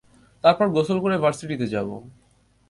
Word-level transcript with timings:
তারপর 0.43 0.67
গোসল 0.69 0.97
করে 1.03 1.15
ভার্সিটিতে 1.17 1.65
যাব। 1.67 1.89